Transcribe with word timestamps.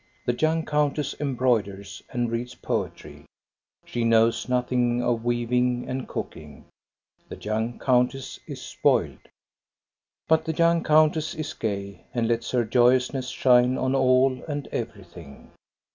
The 0.25 0.33
young 0.33 0.65
countess 0.65 1.13
embroiders, 1.19 2.01
and 2.09 2.31
reads 2.31 2.55
poetry. 2.55 3.27
She 3.85 4.03
knows 4.03 4.49
nothing 4.49 5.03
of 5.03 5.23
weaving 5.23 5.87
and 5.87 6.07
cooking. 6.07 6.65
The 7.29 7.35
young 7.37 7.77
countess 7.77 8.39
is 8.47 8.59
spoiled. 8.63 9.19
But 10.27 10.45
the 10.45 10.53
young 10.53 10.81
countess 10.83 11.35
is 11.35 11.53
gay, 11.53 12.01
and 12.15 12.27
lets 12.27 12.49
her 12.49 12.65
joyous 12.65 13.13
ness 13.13 13.29
shine 13.29 13.77
on 13.77 13.93
all 13.93 14.43
and 14.47 14.67
everything. 14.71 15.51